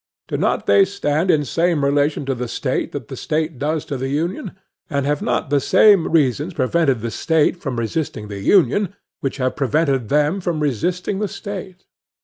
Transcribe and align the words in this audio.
Do 0.27 0.35
not 0.35 0.65
they 0.65 0.83
stand 0.83 1.29
in 1.29 1.45
same 1.45 1.85
relation 1.85 2.25
to 2.25 2.33
the 2.33 2.47
State, 2.47 2.91
that 2.91 3.07
the 3.07 3.15
State 3.15 3.59
does 3.59 3.85
to 3.85 3.97
the 3.97 4.09
Union? 4.09 4.53
And 4.89 5.05
have 5.05 5.21
not 5.21 5.51
the 5.51 5.59
same 5.59 6.07
reasons 6.07 6.55
prevented 6.55 7.01
the 7.01 7.11
State 7.11 7.57
from 7.61 7.77
resisting 7.77 8.27
the 8.27 8.39
Union, 8.41 8.95
which 9.19 9.37
have 9.37 9.55
prevented 9.55 10.09
them 10.09 10.41
from 10.41 10.59
resisting 10.59 11.19
the 11.19 11.27
State? 11.27 11.85